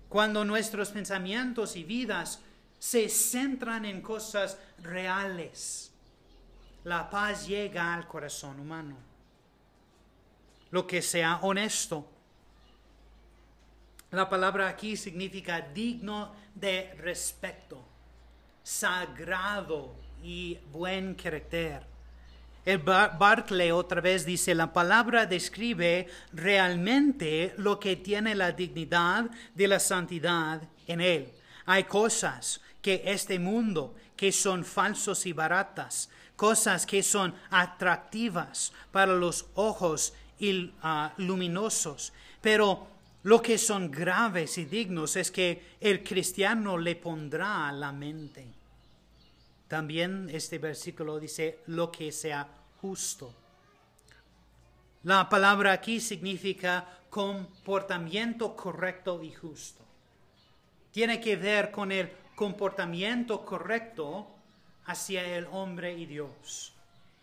Cuando 0.09 0.45
nuestros 0.45 0.89
pensamientos 0.89 1.75
y 1.75 1.83
vidas 1.83 2.39
se 2.79 3.09
centran 3.09 3.85
en 3.85 4.01
cosas 4.01 4.57
reales, 4.83 5.91
la 6.83 7.09
paz 7.09 7.47
llega 7.47 7.93
al 7.93 8.07
corazón 8.07 8.59
humano. 8.59 8.95
Lo 10.69 10.85
que 10.85 11.01
sea 11.01 11.39
honesto, 11.41 12.07
la 14.15 14.29
palabra 14.29 14.67
aquí 14.67 14.95
significa 14.95 15.61
digno 15.61 16.33
de 16.53 16.93
respeto, 16.99 17.83
sagrado 18.63 19.95
y 20.23 20.57
buen 20.71 21.15
carácter. 21.15 21.83
El 22.65 22.79
Barclay 22.79 23.69
otra 23.69 24.01
vez 24.01 24.25
dice, 24.25 24.55
la 24.55 24.73
palabra 24.73 25.27
describe 25.27 26.07
realmente 26.33 27.53
lo 27.57 27.79
que 27.79 27.95
tiene 27.95 28.33
la 28.33 28.51
dignidad 28.51 29.29
de 29.53 29.67
la 29.67 29.79
santidad 29.79 30.63
en 30.87 30.99
él. 30.99 31.31
Hay 31.67 31.83
cosas 31.83 32.61
que 32.81 33.03
este 33.05 33.37
mundo, 33.37 33.95
que 34.15 34.31
son 34.31 34.65
falsos 34.65 35.27
y 35.27 35.33
baratas, 35.33 36.09
cosas 36.35 36.87
que 36.87 37.03
son 37.03 37.35
atractivas 37.51 38.73
para 38.91 39.13
los 39.13 39.45
ojos 39.53 40.13
y, 40.39 40.71
ah, 40.81 41.13
luminosos, 41.17 42.13
pero 42.41 42.94
lo 43.25 43.41
que 43.41 43.57
son 43.57 43.89
graves 43.89 44.59
y 44.59 44.65
dignos 44.65 45.15
es 45.15 45.31
que 45.31 45.77
el 45.79 46.03
cristiano 46.03 46.77
le 46.77 46.95
pondrá 46.95 47.67
a 47.67 47.71
la 47.71 47.91
mente. 47.91 48.45
También 49.67 50.29
este 50.31 50.59
versículo 50.59 51.19
dice 51.19 51.61
lo 51.65 51.91
que 51.91 52.11
sea 52.11 52.47
justo. 52.79 53.33
La 55.05 55.27
palabra 55.27 55.71
aquí 55.71 55.99
significa 55.99 56.99
comportamiento 57.09 58.55
correcto 58.55 59.19
y 59.23 59.31
justo. 59.31 59.83
Tiene 60.91 61.19
que 61.19 61.35
ver 61.35 61.71
con 61.71 61.91
el 61.91 62.11
comportamiento 62.35 63.43
correcto 63.43 64.27
hacia 64.85 65.25
el 65.35 65.47
hombre 65.51 65.97
y 65.97 66.05
Dios. 66.05 66.74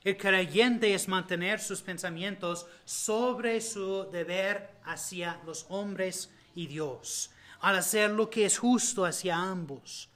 El 0.04 0.16
creyente 0.16 0.94
es 0.94 1.06
mantener 1.06 1.60
sus 1.60 1.80
pensamientos 1.80 2.66
sobre 2.84 3.60
su 3.60 4.10
deber 4.10 4.70
hacia 4.84 5.40
los 5.46 5.66
hombres 5.68 6.30
y 6.54 6.66
Dios, 6.66 7.30
al 7.60 7.76
hacer 7.76 8.10
lo 8.10 8.28
que 8.28 8.46
es 8.46 8.58
justo 8.58 9.04
hacia 9.04 9.36
ambos. 9.36 10.08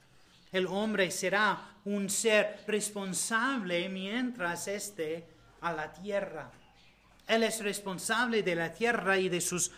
El 0.51 0.67
hombre 0.67 1.09
será 1.11 1.77
un 1.85 2.09
ser 2.09 2.63
responsable 2.67 3.87
mientras 3.87 4.67
esté 4.67 5.25
a 5.61 5.71
la 5.71 5.93
tierra. 5.93 6.51
Él 7.25 7.43
es 7.43 7.61
responsable 7.61 8.43
de 8.43 8.55
la 8.55 8.73
tierra 8.73 9.17
y 9.17 9.29
de 9.29 9.39
sus 9.39 9.71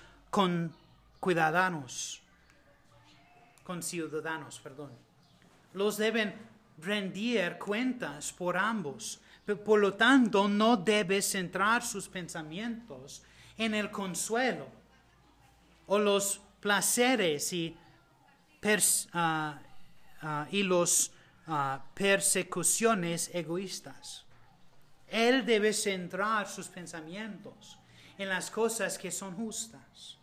cuidadanos, 1.19 2.21
con 3.63 3.83
ciudadanos, 3.83 4.59
perdón. 4.59 4.91
Los 5.73 5.97
deben 5.97 6.33
rendir 6.79 7.57
cuentas 7.59 8.33
por 8.33 8.57
ambos. 8.57 9.19
Por 9.55 9.79
lo 9.79 9.93
tanto, 9.93 10.47
no 10.47 10.77
debe 10.77 11.21
centrar 11.21 11.83
sus 11.83 12.07
pensamientos 12.07 13.23
en 13.57 13.73
el 13.73 13.91
consuelo 13.91 14.67
o 15.87 15.97
los 15.97 16.41
placeres 16.59 17.51
y, 17.53 17.75
ah, 19.13 19.59
ah, 20.21 20.47
y 20.51 20.63
los 20.63 21.11
ah, 21.47 21.83
persecuciones 21.93 23.31
egoístas. 23.33 24.25
Él 25.07 25.45
debe 25.45 25.73
centrar 25.73 26.47
sus 26.47 26.67
pensamientos 26.67 27.79
en 28.17 28.29
las 28.29 28.51
cosas 28.51 28.97
que 28.97 29.11
son 29.11 29.35
justas. 29.35 30.17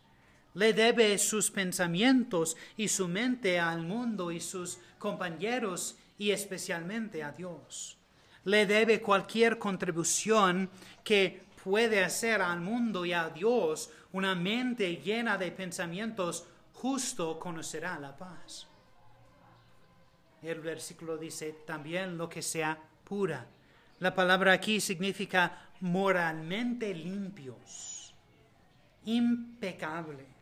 Le 0.55 0.73
debe 0.73 1.19
sus 1.19 1.51
pensamientos 1.51 2.57
y 2.77 2.89
su 2.89 3.09
mente 3.09 3.59
al 3.59 3.83
mundo 3.83 4.31
y 4.31 4.41
sus 4.41 4.79
compañeros 4.99 5.97
y 6.17 6.31
especialmente 6.31 7.23
a 7.23 7.33
Dios. 7.33 7.99
Le 8.47 8.65
debe 8.65 9.03
cualquier 9.03 9.59
contribución 9.59 10.71
que 11.05 11.45
puede 11.63 12.03
hacer 12.03 12.41
al 12.41 12.61
mundo 12.61 13.05
y 13.05 13.13
a 13.13 13.29
Dios. 13.29 13.91
Una 14.13 14.35
mente 14.35 14.97
llena 14.97 15.37
de 15.37 15.53
pensamientos 15.53 16.47
justo 16.73 17.39
conocerá 17.39 17.99
la 17.99 18.17
paz. 18.17 18.67
El 20.43 20.61
versículo 20.61 21.19
dice 21.19 21.53
también 21.67 22.17
lo 22.17 22.29
que 22.29 22.41
sea 22.41 22.79
pura. 23.05 23.47
La 23.99 24.15
palabra 24.15 24.53
aquí 24.53 24.81
significa 24.81 25.71
moralmente 25.81 26.95
limpios, 26.95 28.15
impecables 29.05 30.37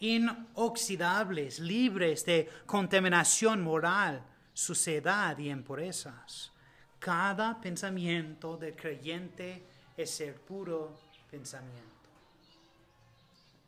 inoxidables, 0.00 1.60
libres 1.60 2.24
de 2.24 2.48
contaminación 2.66 3.62
moral, 3.62 4.24
suciedad 4.52 5.38
y 5.38 5.50
impurezas. 5.50 6.52
Cada 7.00 7.60
pensamiento 7.60 8.56
del 8.58 8.76
creyente 8.76 9.62
es 9.96 10.20
el 10.20 10.34
puro 10.34 10.96
pensamiento. 11.30 11.88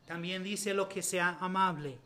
También 0.05 0.43
dice 0.43 0.73
lo 0.73 0.87
que 0.87 1.01
sea 1.01 1.37
amable. 1.41 1.97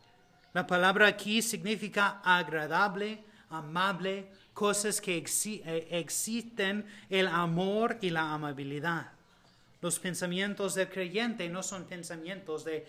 La 0.54 0.66
palabra 0.66 1.06
aquí 1.06 1.42
significa 1.42 2.22
agradable, 2.24 3.22
amable, 3.50 4.32
cosas 4.54 5.02
que 5.02 5.18
eh, 5.18 5.88
existen 5.90 6.86
el 7.10 7.28
amor 7.28 7.98
y 8.00 8.08
la 8.08 8.32
amabilidad. 8.32 9.12
Los 9.82 9.98
pensamientos 9.98 10.74
del 10.74 10.88
creyente 10.88 11.48
no 11.48 11.62
son 11.62 11.84
pensamientos 11.84 12.64
de 12.64 12.86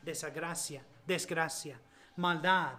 desgracia, 0.00 0.82
desgracia, 1.06 1.78
maldad, 2.16 2.72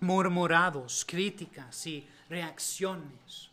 murmurados, 0.00 1.04
críticas 1.04 1.86
y 1.86 2.06
reacciones. 2.28 3.50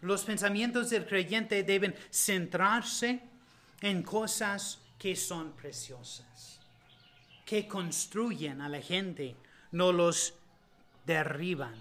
Los 0.00 0.24
pensamientos 0.24 0.90
del 0.90 1.06
creyente 1.06 1.62
deben 1.64 1.94
centrarse 2.10 3.20
en 3.80 4.02
cosas 4.02 4.80
que 4.98 5.16
son 5.16 5.52
preciosas, 5.52 6.60
que 7.44 7.66
construyen 7.66 8.60
a 8.60 8.68
la 8.68 8.80
gente, 8.80 9.36
no 9.72 9.92
los 9.92 10.34
derriban. 11.04 11.74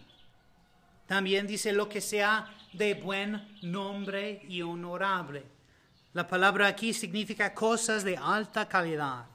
También 1.05 1.47
dice 1.47 1.71
lo 1.73 1.87
que 1.87 2.01
sea 2.01 2.53
de 2.73 2.95
buen 2.95 3.57
nombre 3.61 4.41
y 4.47 4.61
honorable. 4.61 5.45
La 6.13 6.27
palabra 6.27 6.67
aquí 6.67 6.93
significa 6.93 7.53
cosas 7.53 8.03
de 8.03 8.17
alta 8.17 8.67
calidad. 8.67 9.25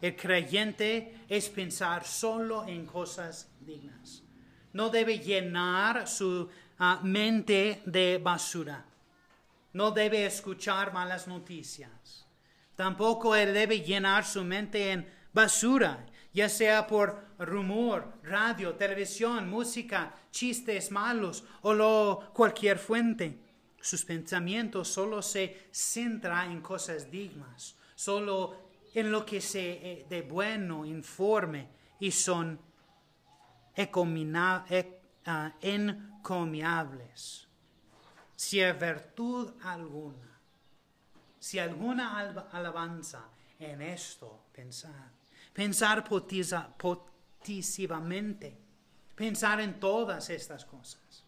El 0.00 0.16
creyente 0.16 1.24
es 1.28 1.48
pensar 1.48 2.04
solo 2.06 2.66
en 2.66 2.86
cosas 2.86 3.48
dignas. 3.60 4.22
No 4.72 4.90
debe 4.90 5.18
llenar 5.18 6.06
su 6.08 6.48
ah, 6.78 7.00
mente 7.02 7.82
de 7.86 8.18
basura. 8.18 8.84
No 9.72 9.90
debe 9.90 10.26
escuchar 10.26 10.92
malas 10.92 11.28
noticias. 11.28 12.26
Tampoco 12.76 13.34
él 13.34 13.52
debe 13.52 13.80
llenar 13.80 14.24
su 14.24 14.42
mente 14.44 14.92
en 14.92 15.08
basura 15.32 16.06
ya 16.32 16.48
sea 16.48 16.86
por 16.86 17.24
rumor, 17.38 18.12
radio, 18.22 18.74
televisión, 18.74 19.48
música, 19.48 20.14
chistes 20.30 20.90
malos 20.90 21.44
o 21.62 21.74
lo, 21.74 22.30
cualquier 22.32 22.78
fuente. 22.78 23.38
Sus 23.80 24.04
pensamientos 24.04 24.88
solo 24.88 25.22
se 25.22 25.68
centran 25.72 26.52
en 26.52 26.60
cosas 26.60 27.10
dignas, 27.10 27.76
solo 27.94 28.70
en 28.94 29.10
lo 29.10 29.24
que 29.24 29.40
se 29.40 29.70
eh, 29.70 30.06
de 30.08 30.22
bueno, 30.22 30.84
informe 30.84 31.68
y 31.98 32.10
son 32.10 32.60
encomiables. 35.60 37.46
Si 38.36 38.60
hay 38.60 38.72
virtud 38.72 39.52
alguna, 39.62 40.38
si 41.38 41.58
alguna 41.58 42.18
alabanza 42.52 43.24
en 43.58 43.82
esto, 43.82 44.44
pensad 44.52 45.10
pensar 45.52 46.04
potisivamente, 46.78 48.56
pensar 49.14 49.60
en 49.60 49.78
todas 49.78 50.30
estas 50.30 50.64
cosas. 50.64 51.26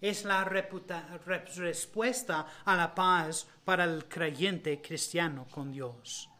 Es 0.00 0.24
la 0.24 0.44
respuesta 0.44 2.46
a 2.64 2.76
la 2.76 2.94
paz 2.94 3.48
para 3.64 3.82
el 3.84 4.06
creyente 4.06 4.80
cristiano 4.82 5.46
con 5.50 5.72
Dios. 5.72 6.30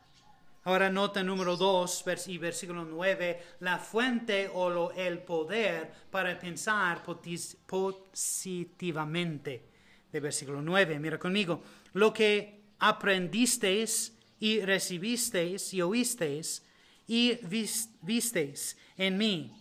Ahora 0.65 0.89
nota 0.89 1.23
número 1.23 1.59
2 1.59 2.05
y 2.29 2.39
versículo 2.39 2.87
9, 2.87 3.57
la 3.61 3.79
fuente 3.79 4.51
o 4.53 4.91
el 4.93 5.19
poder 5.19 5.93
para 6.11 6.39
pensar 6.39 7.03
positivamente. 7.67 9.69
De 10.11 10.21
versículo 10.21 10.63
9, 10.63 10.99
mira 10.99 11.19
conmigo, 11.19 11.63
lo 11.93 12.15
que 12.15 12.63
aprendisteis 12.79 14.17
y 14.41 14.61
recibisteis 14.61 15.75
y 15.75 15.83
oísteis, 15.83 16.65
y 17.07 17.39
visteis 18.01 18.79
en 18.97 19.19
mí, 19.19 19.55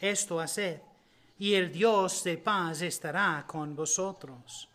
esto 0.00 0.38
haced, 0.38 0.80
y 1.38 1.54
el 1.54 1.72
Dios 1.72 2.22
de 2.22 2.38
paz 2.38 2.82
estará 2.82 3.44
con 3.48 3.74
vosotros. 3.74 4.68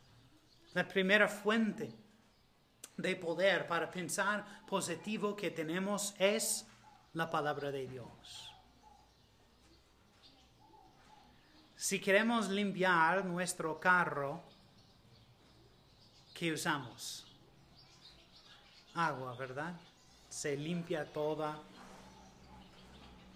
La 0.73 0.85
primera 0.85 1.29
fuente 1.29 1.95
de 2.97 3.15
poder 3.15 3.67
para 3.67 3.89
pensar 3.89 4.65
positivo 4.65 5.35
que 5.35 5.51
tenemos 5.51 6.13
es 6.17 6.67
la 7.13 7.29
palabra 7.29 7.71
de 7.71 7.87
Dios. 7.87 8.51
Si 11.75 12.01
queremos 12.01 12.49
limpiar 12.49 13.23
nuestro 13.23 13.79
carro, 13.79 14.43
¿qué 16.33 16.51
usamos? 16.51 17.25
Agua, 18.95 19.35
¿verdad? 19.35 19.75
se 20.37 20.55
limpia 20.55 21.03
toda 21.03 21.59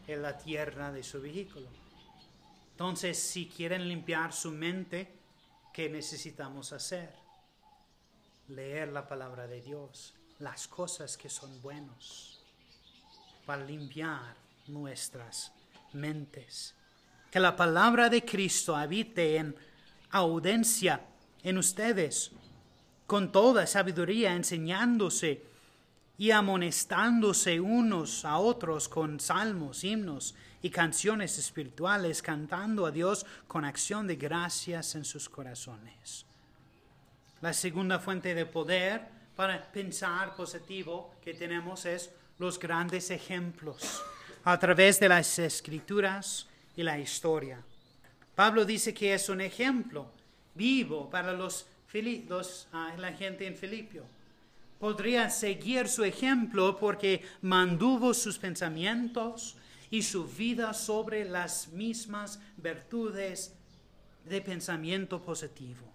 en 0.06 0.21
la 0.21 0.38
tierra 0.38 0.91
de 0.91 1.02
su 1.02 1.19
vehículo. 1.19 1.67
Entonces, 2.74 3.17
si 3.17 3.47
quieren 3.47 3.88
limpiar 3.88 4.32
su 4.34 4.52
mente, 4.52 5.12
¿qué 5.74 5.89
necesitamos 5.89 6.71
hacer? 6.74 7.21
Leer 8.52 8.90
la 8.90 9.08
palabra 9.08 9.48
de 9.48 9.62
Dios, 9.62 10.14
las 10.40 10.68
cosas 10.68 11.16
que 11.16 11.30
son 11.30 11.62
buenos, 11.62 12.44
para 13.46 13.64
limpiar 13.64 14.36
nuestras 14.68 15.54
mentes. 15.94 16.76
Que 17.32 17.40
la 17.40 17.56
palabra 17.56 18.10
de 18.10 18.26
Cristo 18.26 18.76
habite 18.76 19.38
en 19.38 19.56
audiencia 20.10 21.00
en 21.44 21.58
ustedes, 21.58 22.32
con 23.08 23.32
toda 23.32 23.66
sabiduría, 23.66 24.36
enseñándose 24.36 25.46
y 26.18 26.32
amonestándose 26.32 27.62
unos 27.62 28.26
a 28.26 28.38
otros 28.38 28.90
con 28.90 29.22
salmos, 29.22 29.86
himnos 29.86 30.36
y 30.62 30.70
canciones 30.72 31.40
espirituales, 31.40 32.22
cantando 32.22 32.86
a 32.86 32.92
Dios 32.92 33.26
con 33.48 33.64
acción 33.64 34.08
de 34.08 34.18
gracias 34.18 34.96
en 34.96 35.06
sus 35.06 35.30
corazones. 35.30 36.26
La 37.42 37.54
segunda 37.54 37.98
fuente 37.98 38.36
de 38.36 38.46
poder 38.46 39.02
para 39.36 39.60
pensar 39.72 40.36
positivo 40.36 41.16
que 41.24 41.34
tenemos 41.34 41.86
es 41.86 42.12
los 42.38 42.60
grandes 42.60 43.10
ejemplos 43.10 44.02
a 44.44 44.60
través 44.60 45.00
de 45.00 45.10
las 45.10 45.40
escrituras 45.40 46.48
y 46.76 46.84
la 46.84 47.00
historia. 47.00 47.64
Pablo 48.36 48.64
dice 48.64 48.94
que 48.94 49.16
es 49.16 49.28
un 49.28 49.42
ejemplo 49.42 50.12
vivo 50.54 51.10
para 51.10 51.34
los, 51.34 51.68
ah, 52.74 52.94
la 52.98 53.14
gente 53.14 53.48
en 53.48 53.56
Filipio. 53.56 54.04
Podría 54.80 55.30
seguir 55.30 55.88
su 55.88 56.04
ejemplo 56.04 56.78
porque 56.78 57.24
mantuvo 57.42 58.14
sus 58.14 58.38
pensamientos 58.38 59.56
y 59.90 60.04
su 60.04 60.28
vida 60.28 60.74
sobre 60.74 61.26
las 61.26 61.70
mismas 61.70 62.40
virtudes 62.58 63.54
de 64.26 64.42
pensamiento 64.42 65.22
positivo. 65.22 65.91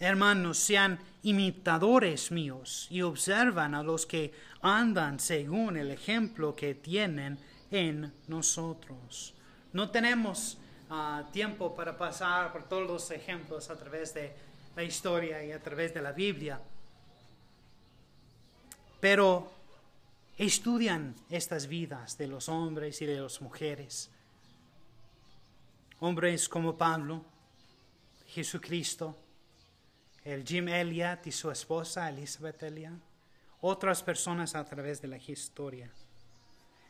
Hermanos, 0.00 0.58
sean 0.58 0.98
imitadores 1.22 2.30
míos 2.30 2.86
y 2.90 3.02
observan 3.02 3.74
a 3.74 3.82
los 3.82 4.06
que 4.06 4.32
andan 4.60 5.20
según 5.20 5.76
el 5.76 5.90
ejemplo 5.90 6.54
que 6.54 6.74
tienen 6.74 7.38
en 7.70 8.12
nosotros. 8.28 9.34
No 9.72 9.90
tenemos 9.90 10.58
ah, 10.90 11.24
tiempo 11.32 11.74
para 11.74 11.96
pasar 11.96 12.52
por 12.52 12.68
todos 12.68 12.86
los 12.86 13.10
ejemplos 13.10 13.70
a 13.70 13.76
través 13.76 14.12
de 14.14 14.34
la 14.76 14.82
historia 14.82 15.44
y 15.44 15.52
a 15.52 15.62
través 15.62 15.94
de 15.94 16.02
la 16.02 16.12
Biblia, 16.12 16.60
pero 19.00 19.52
estudian 20.36 21.14
estas 21.30 21.68
vidas 21.68 22.18
de 22.18 22.26
los 22.26 22.48
hombres 22.48 23.00
y 23.02 23.06
de 23.06 23.20
las 23.20 23.40
mujeres. 23.40 24.10
Hombres 26.00 26.48
como 26.48 26.76
Pablo, 26.76 27.24
Jesucristo, 28.26 29.16
el 30.24 30.44
Jim 30.44 30.68
Elliot 30.68 31.26
y 31.26 31.32
su 31.32 31.50
esposa 31.50 32.08
Elizabeth 32.08 32.62
Elliot, 32.62 32.98
otras 33.60 34.02
personas 34.02 34.54
a 34.54 34.64
través 34.64 35.00
de 35.02 35.08
la 35.08 35.18
historia. 35.18 35.90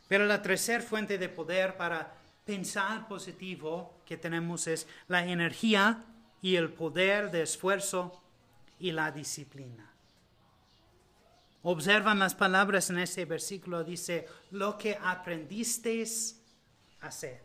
Pero 0.07 0.25
la 0.25 0.41
tercera 0.41 0.83
fuente 0.83 1.17
de 1.17 1.29
poder 1.29 1.75
para 1.75 2.15
pensar 2.45 3.07
positivo 3.07 4.01
que 4.05 4.17
tenemos 4.17 4.67
es 4.67 4.87
la 5.07 5.25
energía 5.25 6.03
y 6.41 6.55
el 6.55 6.71
poder 6.71 7.31
de 7.31 7.41
esfuerzo 7.41 8.21
y 8.79 8.91
la 8.91 9.11
disciplina. 9.11 9.91
Observan 11.63 12.19
las 12.19 12.35
palabras 12.35 12.91
en 12.91 12.99
ese 12.99 13.25
versículo, 13.25 13.83
dice, 13.83 14.27
lo 14.51 14.77
que 14.77 14.97
aprendisteis 15.01 16.39
a 17.01 17.07
hacer. 17.07 17.41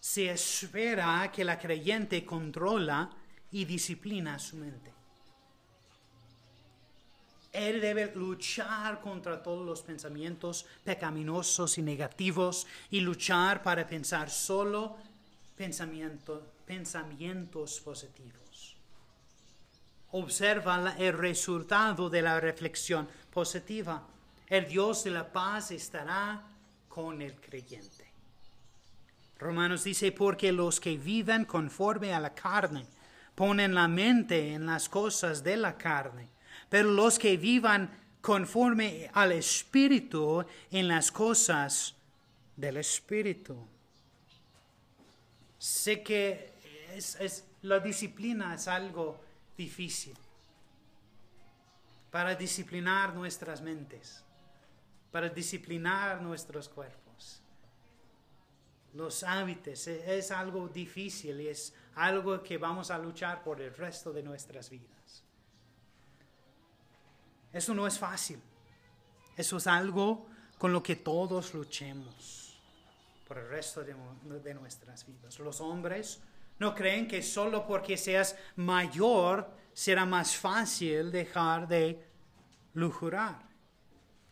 Se 0.00 0.30
espera 0.30 1.30
que 1.32 1.44
la 1.44 1.58
creyente 1.58 2.24
controla 2.26 3.08
y 3.54 3.64
disciplina 3.64 4.38
su 4.40 4.56
mente. 4.56 4.92
Él 7.52 7.80
debe 7.80 8.12
luchar 8.16 9.00
contra 9.00 9.40
todos 9.40 9.64
los 9.64 9.80
pensamientos 9.80 10.66
pecaminosos 10.82 11.78
y 11.78 11.82
negativos 11.82 12.66
y 12.90 12.98
luchar 12.98 13.62
para 13.62 13.86
pensar 13.86 14.28
solo 14.28 14.96
pensamientos 15.56 17.80
positivos. 17.80 18.76
Observa 20.10 20.96
el 20.98 21.16
resultado 21.16 22.10
de 22.10 22.22
la 22.22 22.40
reflexión 22.40 23.08
positiva. 23.32 24.04
El 24.48 24.66
Dios 24.66 25.04
de 25.04 25.12
la 25.12 25.32
paz 25.32 25.70
estará 25.70 26.42
con 26.88 27.22
el 27.22 27.36
creyente. 27.36 28.04
Romanos 29.38 29.84
dice, 29.84 30.10
porque 30.10 30.50
los 30.50 30.80
que 30.80 30.96
viven 30.96 31.44
conforme 31.44 32.12
a 32.12 32.18
la 32.18 32.34
carne 32.34 32.84
ponen 33.34 33.74
la 33.74 33.88
mente 33.88 34.54
en 34.54 34.66
las 34.66 34.88
cosas 34.88 35.42
de 35.42 35.56
la 35.56 35.76
carne, 35.76 36.28
pero 36.68 36.90
los 36.90 37.18
que 37.18 37.36
vivan 37.36 37.90
conforme 38.20 39.10
al 39.12 39.32
Espíritu 39.32 40.44
en 40.70 40.88
las 40.88 41.12
cosas 41.12 41.94
del 42.56 42.78
Espíritu. 42.78 43.56
Sé 45.58 46.02
que 46.02 46.52
es, 46.94 47.44
la 47.62 47.80
disciplina 47.80 48.54
es 48.54 48.68
algo 48.68 49.20
difícil 49.56 50.14
para 52.10 52.34
disciplinar 52.34 53.14
nuestras 53.14 53.60
mentes, 53.60 54.22
para 55.10 55.28
disciplinar 55.28 56.22
nuestros 56.22 56.68
cuerpos. 56.68 57.03
Los 58.94 59.24
hábitos 59.24 59.88
es 59.88 60.30
algo 60.30 60.68
difícil 60.68 61.40
y 61.40 61.48
es 61.48 61.74
algo 61.96 62.42
que 62.42 62.58
vamos 62.58 62.90
a 62.90 62.98
luchar 62.98 63.42
por 63.42 63.60
el 63.60 63.74
resto 63.74 64.12
de 64.12 64.22
nuestras 64.22 64.70
vidas. 64.70 65.24
Eso 67.52 67.74
no 67.74 67.86
es 67.86 67.98
fácil. 67.98 68.40
Eso 69.36 69.56
es 69.56 69.66
algo 69.66 70.26
con 70.58 70.72
lo 70.72 70.82
que 70.82 70.96
todos 70.96 71.54
luchemos 71.54 72.60
por 73.26 73.38
el 73.38 73.48
resto 73.48 73.82
de, 73.82 74.54
nuestras 74.54 75.06
vidas. 75.06 75.38
Los 75.40 75.60
hombres 75.60 76.20
no 76.58 76.74
creen 76.74 77.08
que 77.08 77.22
solo 77.22 77.66
porque 77.66 77.96
seas 77.96 78.36
mayor 78.54 79.50
será 79.72 80.06
más 80.06 80.36
fácil 80.36 81.10
dejar 81.10 81.66
de 81.66 82.06
lujurar. 82.74 83.48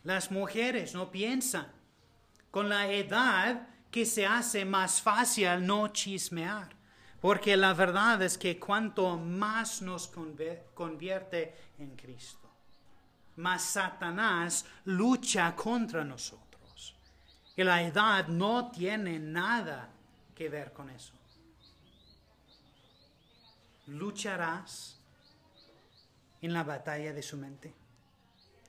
Las 0.03 0.31
mujeres 0.31 0.93
no 0.93 1.11
piensan 1.11 1.71
con 2.49 2.69
la 2.69 2.89
edad 2.91 3.67
que 3.93 4.07
se 4.07 4.25
hace 4.25 4.65
más 4.65 5.03
fácil 5.03 5.63
no 5.67 5.87
chismear. 5.89 6.67
Porque 7.21 7.55
la 7.55 7.75
verdad 7.75 8.23
es 8.23 8.39
que 8.39 8.59
cuanto 8.59 9.17
más 9.17 9.83
nos 9.83 10.11
convierte 10.73 11.55
en 11.77 11.95
Cristo, 11.95 12.49
más 13.35 13.61
Satanás 13.61 14.65
lucha 14.85 15.55
contra 15.55 16.03
nosotros. 16.03 16.95
Y 17.55 17.63
la 17.63 17.83
edad 17.83 18.27
no 18.27 18.71
tiene 18.71 19.19
nada 19.19 19.89
que 20.33 20.49
ver 20.49 20.73
con 20.73 20.89
eso. 20.89 21.13
Lucharás 23.85 24.99
en 26.41 26.51
la 26.51 26.63
batalla 26.63 27.13
de 27.13 27.21
su 27.21 27.37
mente. 27.37 27.75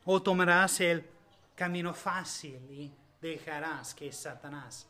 O 0.05 0.21
tomarás 0.21 0.81
el 0.81 1.09
camino 1.55 1.95
fácil 1.95 2.71
y 2.71 2.93
dejarás 3.23 3.95
que 3.95 4.13
Satanás 4.13 4.87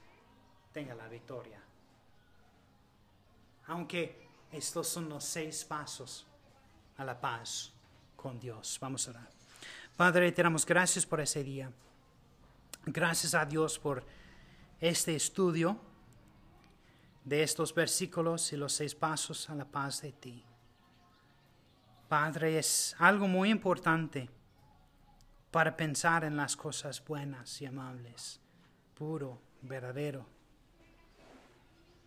tenga 0.74 0.94
la 0.94 1.08
victoria 1.08 1.64
aunque 3.66 4.28
estos 4.52 4.88
son 4.88 5.08
los 5.08 5.24
seis 5.24 5.64
pasos 5.64 6.26
a 6.96 7.04
la 7.04 7.20
paz 7.20 7.72
con 8.16 8.38
Dios. 8.38 8.78
Vamos 8.80 9.06
a 9.08 9.12
orar. 9.12 9.30
Padre, 9.96 10.32
te 10.32 10.42
damos 10.42 10.66
gracias 10.66 11.06
por 11.06 11.20
ese 11.20 11.42
día. 11.42 11.70
Gracias 12.86 13.34
a 13.34 13.44
Dios 13.44 13.78
por 13.78 14.04
este 14.80 15.16
estudio 15.16 15.78
de 17.24 17.42
estos 17.42 17.74
versículos 17.74 18.52
y 18.52 18.56
los 18.56 18.72
seis 18.72 18.94
pasos 18.94 19.48
a 19.48 19.54
la 19.54 19.64
paz 19.64 20.02
de 20.02 20.12
ti. 20.12 20.44
Padre, 22.08 22.58
es 22.58 22.94
algo 22.98 23.26
muy 23.26 23.50
importante 23.50 24.28
para 25.50 25.74
pensar 25.74 26.24
en 26.24 26.36
las 26.36 26.54
cosas 26.56 27.02
buenas 27.02 27.62
y 27.62 27.66
amables, 27.66 28.40
puro, 28.94 29.40
verdadero 29.62 30.34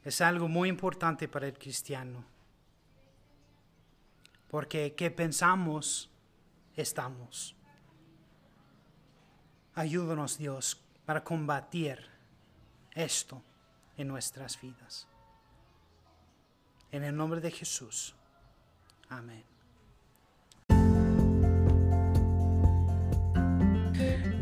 es 0.09 0.21
algo 0.21 0.47
muy 0.47 0.69
importante 0.69 1.27
para 1.27 1.47
el 1.47 1.57
cristiano. 1.57 2.23
Porque 4.49 4.95
¿qué 4.95 5.11
pensamos, 5.11 6.09
estamos. 6.75 7.55
Ayúdanos 9.75 10.37
Dios 10.37 10.81
para 11.05 11.23
combatir 11.23 11.99
esto 12.93 13.41
en 13.97 14.07
nuestras 14.07 14.59
vidas. 14.61 15.07
En 16.91 17.03
el 17.03 17.15
nombre 17.15 17.41
de 17.41 17.51
Jesús. 17.51 18.15
Amén. 19.09 19.56